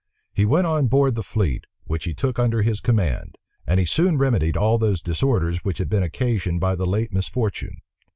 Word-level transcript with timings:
He 0.33 0.45
went 0.45 0.65
on 0.65 0.87
board 0.87 1.13
the 1.13 1.21
fleet, 1.21 1.67
which 1.83 2.05
he 2.05 2.15
took 2.15 2.39
under 2.39 2.63
his 2.63 2.79
command; 2.81 3.35
and 3.67 3.79
he 3.79 3.85
soon 3.85 4.17
remedied 4.17 4.57
all 4.57 4.79
those 4.79 4.99
disorders 4.99 5.59
which 5.63 5.77
had 5.77 5.89
been 5.89 6.01
occasioned 6.01 6.59
by 6.59 6.75
the 6.75 6.87
late 6.87 7.13
misfortune. 7.13 7.81